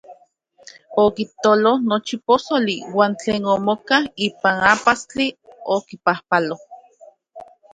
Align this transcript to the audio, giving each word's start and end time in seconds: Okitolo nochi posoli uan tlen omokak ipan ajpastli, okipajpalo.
Okitolo 1.03 1.71
nochi 1.89 2.15
posoli 2.27 2.75
uan 2.95 3.11
tlen 3.21 3.43
omokak 3.55 4.05
ipan 4.27 4.57
ajpastli, 4.71 5.27
okipajpalo. 5.75 6.55